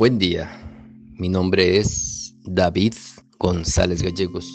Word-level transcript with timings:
Buen 0.00 0.18
día, 0.18 0.50
mi 1.18 1.28
nombre 1.28 1.76
es 1.76 2.34
David 2.44 2.94
González 3.38 4.02
Gallegos. 4.02 4.50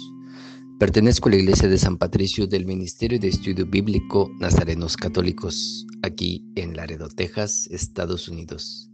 Pertenezco 0.80 1.30
a 1.30 1.34
la 1.34 1.38
Iglesia 1.38 1.70
de 1.70 1.78
San 1.78 2.00
Patricio 2.00 2.48
del 2.48 2.66
Ministerio 2.66 3.20
de 3.20 3.28
Estudio 3.28 3.64
Bíblico 3.68 4.32
Nazarenos 4.40 4.98
Católicos, 4.98 5.86
aquí 6.02 6.44
en 6.56 6.76
Laredo, 6.76 7.10
Texas, 7.10 7.68
Estados 7.70 8.28
Unidos. 8.28 8.90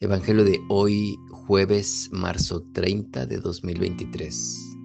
Evangelio 0.00 0.44
de 0.44 0.60
hoy, 0.68 1.16
jueves, 1.32 2.08
marzo 2.12 2.62
30 2.74 3.26
de 3.26 3.38
2023, 3.38 4.76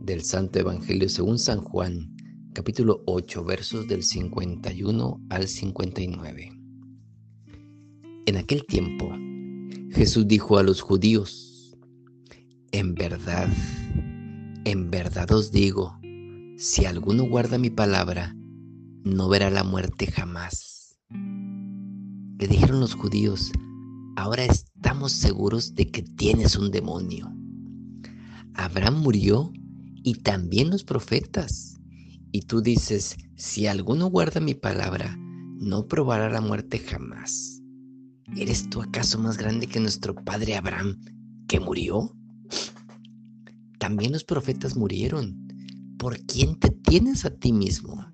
del 0.00 0.24
Santo 0.24 0.58
Evangelio 0.58 1.08
según 1.08 1.38
San 1.38 1.60
Juan, 1.60 2.16
capítulo 2.52 3.04
8, 3.06 3.44
versos 3.44 3.86
del 3.86 4.02
51 4.02 5.24
al 5.30 5.46
59. 5.46 6.50
En 8.26 8.36
aquel 8.36 8.66
tiempo, 8.66 9.08
Jesús 9.92 10.26
dijo 10.26 10.56
a 10.56 10.62
los 10.62 10.80
judíos, 10.80 11.76
en 12.72 12.94
verdad, 12.94 13.46
en 14.64 14.90
verdad 14.90 15.30
os 15.32 15.52
digo, 15.52 15.98
si 16.56 16.86
alguno 16.86 17.24
guarda 17.24 17.58
mi 17.58 17.68
palabra, 17.68 18.34
no 19.04 19.28
verá 19.28 19.50
la 19.50 19.64
muerte 19.64 20.06
jamás. 20.06 20.96
Le 21.10 22.48
dijeron 22.48 22.80
los 22.80 22.94
judíos, 22.94 23.52
ahora 24.16 24.46
estamos 24.46 25.12
seguros 25.12 25.74
de 25.74 25.86
que 25.90 26.02
tienes 26.02 26.56
un 26.56 26.70
demonio. 26.70 27.30
Abraham 28.54 29.02
murió 29.02 29.52
y 30.02 30.14
también 30.14 30.70
los 30.70 30.84
profetas. 30.84 31.78
Y 32.32 32.42
tú 32.42 32.62
dices, 32.62 33.18
si 33.36 33.66
alguno 33.66 34.06
guarda 34.06 34.40
mi 34.40 34.54
palabra, 34.54 35.18
no 35.18 35.86
probará 35.86 36.30
la 36.30 36.40
muerte 36.40 36.78
jamás. 36.78 37.51
¿Eres 38.36 38.70
tú 38.70 38.80
acaso 38.80 39.18
más 39.18 39.36
grande 39.36 39.66
que 39.66 39.78
nuestro 39.78 40.14
padre 40.14 40.56
Abraham, 40.56 40.98
que 41.48 41.60
murió? 41.60 42.16
También 43.78 44.12
los 44.12 44.24
profetas 44.24 44.74
murieron. 44.74 45.48
¿Por 45.98 46.18
quién 46.20 46.58
te 46.58 46.70
tienes 46.70 47.26
a 47.26 47.30
ti 47.30 47.52
mismo? 47.52 48.06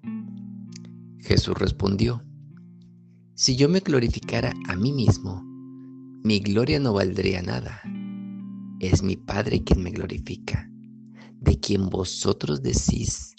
Jesús 1.21 1.57
respondió, 1.57 2.25
si 3.35 3.55
yo 3.55 3.69
me 3.69 3.79
glorificara 3.79 4.53
a 4.67 4.75
mí 4.75 4.93
mismo, 4.93 5.41
mi 6.25 6.41
gloria 6.41 6.81
no 6.81 6.95
valdría 6.95 7.41
nada. 7.41 7.81
Es 8.81 9.05
mi 9.05 9.17
Padre 9.17 9.63
quien 9.63 9.85
me 9.85 9.91
glorifica, 9.91 10.69
de 11.41 11.61
quien 11.61 11.89
vosotros 11.89 12.61
decís, 12.63 13.37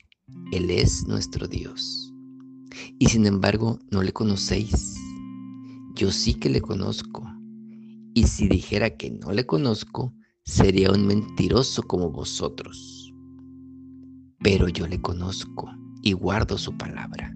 Él 0.53 0.71
es 0.71 1.05
nuestro 1.07 1.47
Dios. 1.47 2.13
Y 2.97 3.07
sin 3.07 3.25
embargo 3.25 3.79
no 3.91 4.01
le 4.01 4.13
conocéis 4.13 4.98
yo 5.99 6.13
sí 6.13 6.35
que 6.35 6.49
le 6.49 6.61
conozco. 6.61 7.29
Y 8.13 8.23
si 8.23 8.47
dijera 8.47 8.95
que 8.95 9.11
no 9.11 9.33
le 9.33 9.45
conozco, 9.45 10.13
sería 10.45 10.91
un 10.91 11.05
mentiroso 11.05 11.83
como 11.83 12.09
vosotros. 12.09 13.13
Pero 14.41 14.69
yo 14.69 14.87
le 14.87 15.01
conozco 15.01 15.69
y 16.01 16.13
guardo 16.13 16.57
su 16.57 16.77
palabra. 16.77 17.35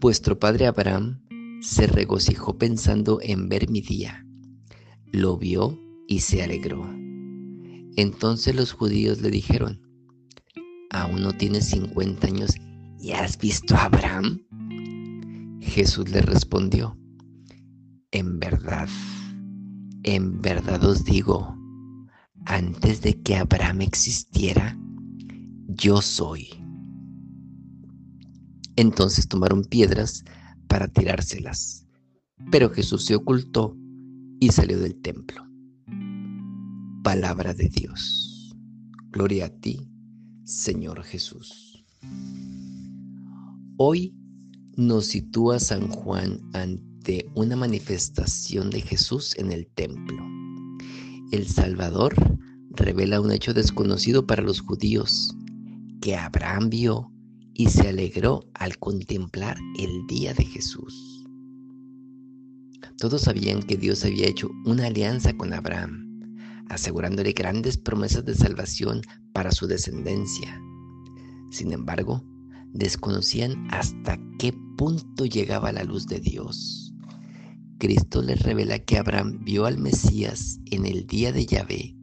Vuestro 0.00 0.36
padre 0.36 0.66
Abraham 0.66 1.22
se 1.60 1.86
regocijó 1.86 2.58
pensando 2.58 3.20
en 3.22 3.48
ver 3.48 3.70
mi 3.70 3.80
día. 3.80 4.26
Lo 5.12 5.38
vio 5.38 5.78
y 6.08 6.20
se 6.20 6.42
alegró. 6.42 6.84
Entonces 7.94 8.56
los 8.56 8.72
judíos 8.72 9.20
le 9.20 9.30
dijeron, 9.30 9.80
¿aún 10.90 11.22
no 11.22 11.32
tienes 11.32 11.66
50 11.66 12.26
años 12.26 12.50
y 12.98 13.12
has 13.12 13.38
visto 13.38 13.76
a 13.76 13.84
Abraham? 13.84 14.40
Jesús 15.60 16.10
le 16.10 16.20
respondió, 16.20 16.98
en 18.14 18.38
verdad, 18.38 18.88
en 20.04 20.40
verdad 20.40 20.84
os 20.84 21.04
digo, 21.04 21.58
antes 22.46 23.02
de 23.02 23.20
que 23.20 23.34
Abraham 23.34 23.80
existiera, 23.80 24.78
yo 25.66 26.00
soy. 26.00 26.48
Entonces 28.76 29.26
tomaron 29.26 29.64
piedras 29.64 30.24
para 30.68 30.86
tirárselas, 30.86 31.88
pero 32.52 32.70
Jesús 32.70 33.04
se 33.04 33.16
ocultó 33.16 33.76
y 34.38 34.50
salió 34.50 34.78
del 34.78 34.94
templo. 35.00 35.44
Palabra 37.02 37.52
de 37.52 37.68
Dios. 37.68 38.54
Gloria 39.10 39.46
a 39.46 39.48
ti, 39.48 39.90
Señor 40.44 41.02
Jesús. 41.02 41.84
Hoy 43.76 44.14
nos 44.76 45.06
sitúa 45.06 45.58
San 45.58 45.88
Juan 45.88 46.38
ante 46.52 46.93
una 47.34 47.54
manifestación 47.54 48.70
de 48.70 48.80
Jesús 48.80 49.36
en 49.36 49.52
el 49.52 49.66
templo. 49.66 50.24
El 51.32 51.46
Salvador 51.46 52.14
revela 52.70 53.20
un 53.20 53.30
hecho 53.30 53.52
desconocido 53.52 54.26
para 54.26 54.42
los 54.42 54.60
judíos 54.60 55.34
que 56.00 56.16
Abraham 56.16 56.70
vio 56.70 57.12
y 57.52 57.68
se 57.68 57.88
alegró 57.88 58.48
al 58.54 58.78
contemplar 58.78 59.56
el 59.78 60.06
día 60.06 60.32
de 60.34 60.44
Jesús. 60.44 61.24
Todos 62.98 63.22
sabían 63.22 63.62
que 63.62 63.76
Dios 63.76 64.04
había 64.04 64.26
hecho 64.26 64.50
una 64.64 64.86
alianza 64.86 65.36
con 65.36 65.52
Abraham, 65.52 66.36
asegurándole 66.68 67.32
grandes 67.32 67.76
promesas 67.76 68.24
de 68.24 68.34
salvación 68.34 69.02
para 69.32 69.50
su 69.50 69.66
descendencia. 69.66 70.60
Sin 71.50 71.72
embargo, 71.72 72.24
desconocían 72.72 73.68
hasta 73.70 74.18
qué 74.38 74.54
punto 74.76 75.26
llegaba 75.26 75.72
la 75.72 75.84
luz 75.84 76.06
de 76.06 76.20
Dios. 76.20 76.83
Cristo 77.78 78.22
les 78.22 78.40
revela 78.42 78.78
que 78.78 78.98
Abraham 78.98 79.40
vio 79.44 79.66
al 79.66 79.78
Mesías 79.78 80.60
en 80.70 80.86
el 80.86 81.06
día 81.06 81.32
de 81.32 81.46
Yahvé, 81.46 81.96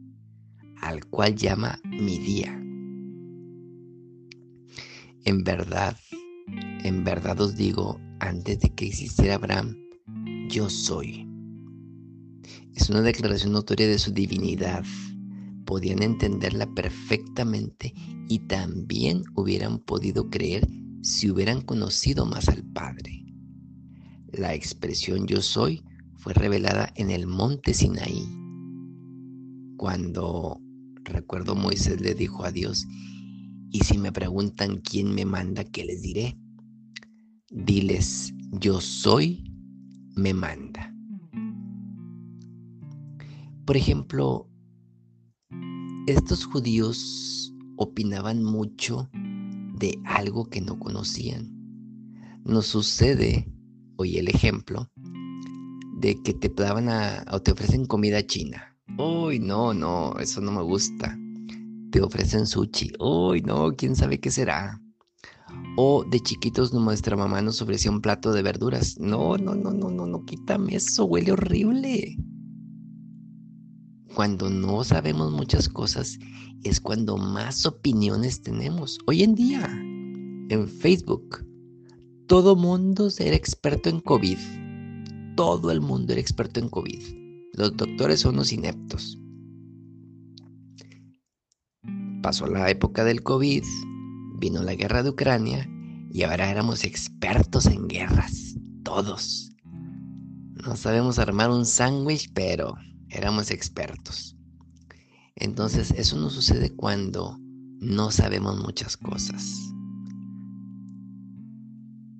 al 0.80 1.04
cual 1.06 1.34
llama 1.34 1.80
mi 1.84 2.18
día. 2.18 2.52
En 5.24 5.44
verdad, 5.44 5.96
en 6.84 7.04
verdad 7.04 7.40
os 7.40 7.56
digo, 7.56 8.00
antes 8.20 8.60
de 8.60 8.74
que 8.74 8.86
existiera 8.86 9.36
Abraham, 9.36 9.76
yo 10.48 10.68
soy. 10.68 11.28
Es 12.74 12.90
una 12.90 13.02
declaración 13.02 13.52
notoria 13.52 13.86
de 13.86 13.98
su 13.98 14.12
divinidad. 14.12 14.84
Podían 15.64 16.02
entenderla 16.02 16.66
perfectamente 16.74 17.94
y 18.28 18.40
también 18.40 19.22
hubieran 19.34 19.78
podido 19.78 20.28
creer 20.28 20.68
si 21.02 21.30
hubieran 21.30 21.62
conocido 21.62 22.26
más 22.26 22.48
al 22.48 22.62
Padre. 22.64 23.31
La 24.32 24.54
expresión 24.54 25.26
yo 25.26 25.42
soy 25.42 25.84
fue 26.16 26.32
revelada 26.32 26.90
en 26.96 27.10
el 27.10 27.26
monte 27.26 27.74
Sinaí, 27.74 28.26
cuando 29.76 30.58
recuerdo 31.04 31.54
Moisés 31.54 32.00
le 32.00 32.14
dijo 32.14 32.44
a 32.44 32.50
Dios, 32.50 32.86
y 33.70 33.80
si 33.80 33.98
me 33.98 34.10
preguntan 34.10 34.80
quién 34.80 35.14
me 35.14 35.26
manda, 35.26 35.64
¿qué 35.64 35.84
les 35.84 36.00
diré? 36.00 36.38
Diles, 37.50 38.32
yo 38.52 38.80
soy, 38.80 39.44
me 40.14 40.32
manda. 40.32 40.94
Por 43.66 43.76
ejemplo, 43.76 44.48
estos 46.06 46.46
judíos 46.46 47.52
opinaban 47.76 48.42
mucho 48.42 49.10
de 49.78 49.98
algo 50.04 50.48
que 50.48 50.60
no 50.60 50.78
conocían. 50.78 51.50
Nos 52.44 52.66
sucede 52.66 53.52
y 53.98 54.18
el 54.18 54.28
ejemplo 54.28 54.90
de 55.98 56.20
que 56.22 56.34
te 56.34 56.48
daban 56.48 56.88
a, 56.88 57.24
o 57.30 57.40
te 57.40 57.52
ofrecen 57.52 57.86
comida 57.86 58.26
china. 58.26 58.76
Uy, 58.98 59.38
no, 59.38 59.72
no, 59.72 60.18
eso 60.18 60.40
no 60.40 60.50
me 60.52 60.62
gusta. 60.62 61.16
Te 61.90 62.00
ofrecen 62.00 62.46
sushi. 62.46 62.92
Uy, 62.98 63.42
no, 63.42 63.72
quién 63.72 63.94
sabe 63.94 64.18
qué 64.18 64.30
será. 64.30 64.80
O 65.76 66.04
de 66.04 66.20
chiquitos 66.20 66.72
nuestra 66.72 67.16
mamá 67.16 67.40
nos 67.40 67.62
ofrecía 67.62 67.90
un 67.90 68.00
plato 68.00 68.32
de 68.32 68.42
verduras. 68.42 68.98
No, 68.98 69.36
no, 69.36 69.54
no, 69.54 69.72
no, 69.72 69.90
no, 69.90 70.06
no, 70.06 70.24
quítame 70.24 70.74
eso, 70.74 71.04
huele 71.04 71.32
horrible. 71.32 72.16
Cuando 74.14 74.50
no 74.50 74.84
sabemos 74.84 75.32
muchas 75.32 75.68
cosas 75.68 76.18
es 76.64 76.80
cuando 76.80 77.16
más 77.16 77.64
opiniones 77.64 78.42
tenemos. 78.42 78.98
Hoy 79.06 79.22
en 79.22 79.34
día, 79.34 79.64
en 80.50 80.68
Facebook, 80.68 81.44
todo 82.32 82.56
mundo 82.56 83.10
era 83.18 83.36
experto 83.36 83.90
en 83.90 84.00
COVID. 84.00 84.38
Todo 85.36 85.70
el 85.70 85.82
mundo 85.82 86.14
era 86.14 86.22
experto 86.22 86.60
en 86.60 86.70
COVID. 86.70 87.02
Los 87.52 87.76
doctores 87.76 88.20
son 88.20 88.36
unos 88.36 88.54
ineptos. 88.54 89.18
Pasó 92.22 92.46
la 92.46 92.70
época 92.70 93.04
del 93.04 93.22
COVID, 93.22 93.62
vino 94.38 94.62
la 94.62 94.74
guerra 94.74 95.02
de 95.02 95.10
Ucrania 95.10 95.68
y 96.10 96.22
ahora 96.22 96.50
éramos 96.50 96.84
expertos 96.84 97.66
en 97.66 97.86
guerras. 97.86 98.54
Todos. 98.82 99.52
No 100.54 100.74
sabemos 100.76 101.18
armar 101.18 101.50
un 101.50 101.66
sándwich, 101.66 102.32
pero 102.32 102.76
éramos 103.10 103.50
expertos. 103.50 104.38
Entonces 105.36 105.90
eso 105.90 106.16
no 106.16 106.30
sucede 106.30 106.74
cuando 106.74 107.36
no 107.78 108.10
sabemos 108.10 108.58
muchas 108.58 108.96
cosas 108.96 109.72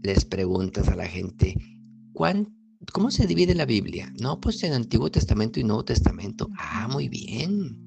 les 0.03 0.25
preguntas 0.25 0.89
a 0.89 0.97
la 0.97 1.07
gente, 1.07 1.57
¿cómo 2.93 3.11
se 3.11 3.27
divide 3.27 3.55
la 3.55 3.65
Biblia? 3.65 4.13
No, 4.21 4.41
pues 4.41 4.63
en 4.65 4.73
Antiguo 4.73 5.11
Testamento 5.11 5.61
y 5.61 5.65
Nuevo 5.65 5.85
Testamento. 5.85 6.49
Ah, 6.59 6.89
muy 6.91 7.09
bien. 7.09 7.79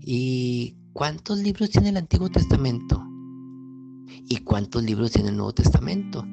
¿Y 0.00 0.76
cuántos 0.92 1.38
libros 1.38 1.70
tiene 1.70 1.88
el 1.90 1.96
Antiguo 1.96 2.30
Testamento? 2.30 3.04
¿Y 4.28 4.38
cuántos 4.38 4.82
libros 4.82 5.12
tiene 5.12 5.30
el 5.30 5.36
Nuevo 5.36 5.54
Testamento? 5.54 6.24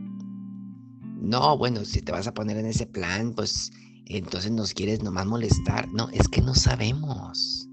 No, 1.22 1.58
bueno, 1.58 1.86
si 1.86 2.02
te 2.02 2.12
vas 2.12 2.28
a 2.28 2.34
poner 2.34 2.58
en 2.58 2.66
ese 2.66 2.86
plan, 2.86 3.34
pues 3.34 3.72
entonces 4.06 4.52
nos 4.52 4.74
quieres 4.74 5.04
nomás 5.04 5.26
molestar. 5.26 5.88
No, 5.94 6.10
es 6.10 6.28
que 6.28 6.42
no 6.42 6.54
sabemos. 6.54 7.68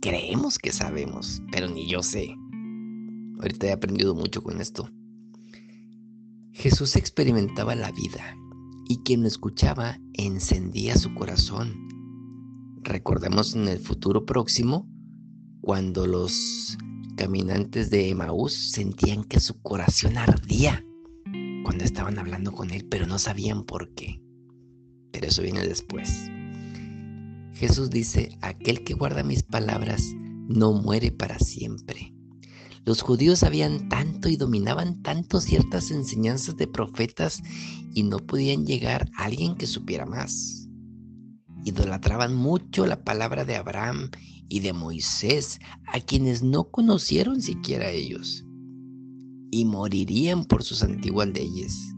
Creemos 0.00 0.58
que 0.58 0.72
sabemos, 0.72 1.42
pero 1.50 1.68
ni 1.68 1.88
yo 1.88 2.02
sé. 2.02 2.34
Ahorita 3.40 3.66
he 3.66 3.72
aprendido 3.72 4.14
mucho 4.14 4.42
con 4.42 4.60
esto. 4.60 4.88
Jesús 6.58 6.96
experimentaba 6.96 7.76
la 7.76 7.92
vida 7.92 8.36
y 8.88 8.98
quien 9.04 9.22
lo 9.22 9.28
escuchaba 9.28 9.96
encendía 10.14 10.96
su 10.96 11.14
corazón. 11.14 11.72
Recordemos 12.82 13.54
en 13.54 13.68
el 13.68 13.78
futuro 13.78 14.26
próximo 14.26 14.88
cuando 15.60 16.04
los 16.04 16.76
caminantes 17.16 17.90
de 17.90 18.08
Emaús 18.08 18.72
sentían 18.72 19.22
que 19.22 19.38
su 19.38 19.62
corazón 19.62 20.18
ardía 20.18 20.84
cuando 21.62 21.84
estaban 21.84 22.18
hablando 22.18 22.50
con 22.50 22.72
él, 22.72 22.84
pero 22.90 23.06
no 23.06 23.20
sabían 23.20 23.62
por 23.62 23.94
qué. 23.94 24.20
Pero 25.12 25.28
eso 25.28 25.42
viene 25.42 25.64
después. 25.64 26.28
Jesús 27.54 27.88
dice, 27.88 28.36
aquel 28.40 28.82
que 28.82 28.94
guarda 28.94 29.22
mis 29.22 29.44
palabras 29.44 30.02
no 30.48 30.72
muere 30.72 31.12
para 31.12 31.38
siempre. 31.38 32.17
Los 32.88 33.02
judíos 33.02 33.40
sabían 33.40 33.90
tanto 33.90 34.30
y 34.30 34.36
dominaban 34.36 35.02
tanto 35.02 35.42
ciertas 35.42 35.90
enseñanzas 35.90 36.56
de 36.56 36.66
profetas 36.66 37.42
y 37.92 38.02
no 38.02 38.16
podían 38.16 38.64
llegar 38.64 39.10
a 39.14 39.24
alguien 39.24 39.56
que 39.56 39.66
supiera 39.66 40.06
más. 40.06 40.66
Idolatraban 41.66 42.34
mucho 42.34 42.86
la 42.86 43.04
palabra 43.04 43.44
de 43.44 43.56
Abraham 43.56 44.10
y 44.48 44.60
de 44.60 44.72
Moisés, 44.72 45.58
a 45.92 46.00
quienes 46.00 46.42
no 46.42 46.70
conocieron 46.70 47.42
siquiera 47.42 47.90
ellos, 47.90 48.46
y 49.50 49.66
morirían 49.66 50.46
por 50.46 50.62
sus 50.62 50.82
antiguas 50.82 51.28
leyes. 51.28 51.94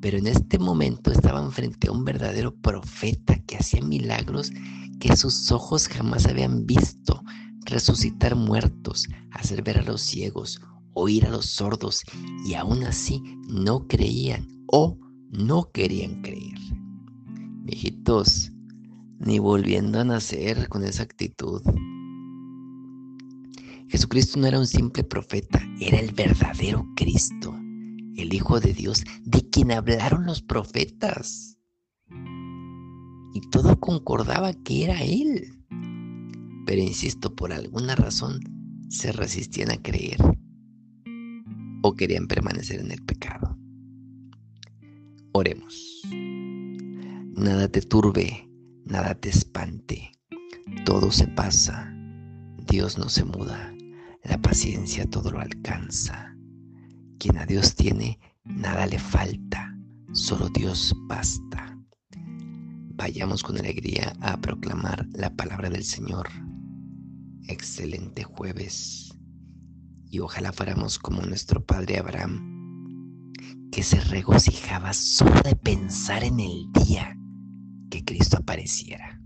Pero 0.00 0.16
en 0.16 0.26
este 0.26 0.58
momento 0.58 1.12
estaban 1.12 1.52
frente 1.52 1.88
a 1.88 1.92
un 1.92 2.06
verdadero 2.06 2.54
profeta 2.54 3.38
que 3.42 3.58
hacía 3.58 3.82
milagros 3.82 4.52
que 5.00 5.14
sus 5.18 5.52
ojos 5.52 5.86
jamás 5.86 6.24
habían 6.24 6.64
visto, 6.64 7.22
resucitar 7.68 8.34
muertos, 8.34 9.06
hacer 9.30 9.62
ver 9.62 9.78
a 9.78 9.82
los 9.82 10.00
ciegos, 10.00 10.60
oír 10.94 11.26
a 11.26 11.30
los 11.30 11.46
sordos, 11.46 12.02
y 12.44 12.54
aún 12.54 12.84
así 12.84 13.22
no 13.48 13.86
creían 13.86 14.46
o 14.66 14.98
no 15.30 15.70
querían 15.72 16.22
creer. 16.22 16.58
Viejitos, 17.62 18.50
ni 19.18 19.38
volviendo 19.38 20.00
a 20.00 20.04
nacer 20.04 20.68
con 20.68 20.84
esa 20.84 21.02
actitud. 21.02 21.62
Jesucristo 23.88 24.38
no 24.38 24.46
era 24.46 24.58
un 24.58 24.66
simple 24.66 25.04
profeta, 25.04 25.62
era 25.80 25.98
el 25.98 26.12
verdadero 26.12 26.86
Cristo, 26.94 27.54
el 28.16 28.34
Hijo 28.34 28.60
de 28.60 28.74
Dios, 28.74 29.02
de 29.22 29.48
quien 29.48 29.72
hablaron 29.72 30.26
los 30.26 30.42
profetas. 30.42 31.56
Y 33.34 33.40
todo 33.50 33.78
concordaba 33.78 34.52
que 34.52 34.84
era 34.84 35.02
Él. 35.02 35.57
Pero 36.68 36.82
insisto, 36.82 37.34
por 37.34 37.50
alguna 37.50 37.94
razón 37.96 38.40
se 38.90 39.10
resistían 39.10 39.70
a 39.70 39.80
creer 39.80 40.18
o 41.80 41.94
querían 41.94 42.28
permanecer 42.28 42.80
en 42.80 42.92
el 42.92 43.02
pecado. 43.06 43.58
Oremos. 45.32 46.02
Nada 47.34 47.68
te 47.68 47.80
turbe, 47.80 48.50
nada 48.84 49.14
te 49.14 49.30
espante, 49.30 50.12
todo 50.84 51.10
se 51.10 51.26
pasa, 51.28 51.90
Dios 52.70 52.98
no 52.98 53.08
se 53.08 53.24
muda, 53.24 53.72
la 54.24 54.36
paciencia 54.36 55.08
todo 55.08 55.30
lo 55.30 55.40
alcanza. 55.40 56.36
Quien 57.18 57.38
a 57.38 57.46
Dios 57.46 57.76
tiene, 57.76 58.20
nada 58.44 58.86
le 58.86 58.98
falta, 58.98 59.74
solo 60.12 60.50
Dios 60.50 60.94
basta. 61.06 61.78
Vayamos 62.94 63.42
con 63.42 63.56
alegría 63.56 64.12
a 64.20 64.38
proclamar 64.38 65.06
la 65.14 65.34
palabra 65.34 65.70
del 65.70 65.84
Señor. 65.84 66.28
Excelente 67.48 68.24
jueves. 68.24 69.18
Y 70.10 70.20
ojalá 70.20 70.52
fuéramos 70.52 70.98
como 70.98 71.22
nuestro 71.22 71.64
Padre 71.64 71.98
Abraham, 71.98 73.32
que 73.72 73.82
se 73.82 74.00
regocijaba 74.00 74.92
solo 74.92 75.40
de 75.42 75.56
pensar 75.56 76.24
en 76.24 76.40
el 76.40 76.70
día 76.72 77.16
que 77.90 78.04
Cristo 78.04 78.36
apareciera. 78.38 79.18